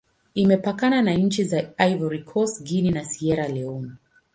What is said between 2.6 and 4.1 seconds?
Guinea, na Sierra Leone.